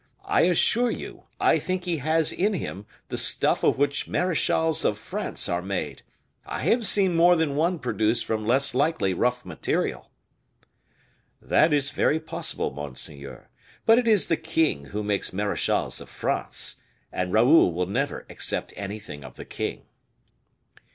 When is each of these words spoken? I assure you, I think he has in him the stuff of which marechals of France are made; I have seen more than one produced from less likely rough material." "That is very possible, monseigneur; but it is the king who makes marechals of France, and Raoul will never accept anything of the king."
I 0.25 0.45
assure 0.49 0.89
you, 0.89 1.25
I 1.39 1.59
think 1.59 1.85
he 1.85 1.97
has 1.97 2.31
in 2.31 2.55
him 2.55 2.87
the 3.09 3.19
stuff 3.19 3.63
of 3.63 3.77
which 3.77 4.07
marechals 4.07 4.83
of 4.83 4.97
France 4.97 5.47
are 5.47 5.61
made; 5.61 6.01
I 6.43 6.61
have 6.61 6.87
seen 6.87 7.15
more 7.15 7.35
than 7.35 7.55
one 7.55 7.77
produced 7.77 8.25
from 8.25 8.43
less 8.43 8.73
likely 8.73 9.13
rough 9.13 9.45
material." 9.45 10.09
"That 11.39 11.71
is 11.71 11.91
very 11.91 12.19
possible, 12.19 12.71
monseigneur; 12.71 13.47
but 13.85 13.99
it 13.99 14.07
is 14.07 14.25
the 14.25 14.37
king 14.37 14.85
who 14.85 15.03
makes 15.03 15.33
marechals 15.33 16.01
of 16.01 16.09
France, 16.09 16.77
and 17.11 17.31
Raoul 17.31 17.71
will 17.71 17.85
never 17.85 18.25
accept 18.27 18.73
anything 18.75 19.23
of 19.23 19.35
the 19.35 19.45
king." 19.45 19.83